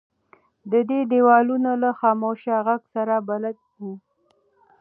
دی 0.69 0.81
د 0.89 0.91
دیوالونو 1.11 1.71
له 1.83 1.89
خاموشه 1.99 2.55
غږ 2.67 2.81
سره 2.93 3.15
بلد 3.27 3.57
و. 3.79 3.81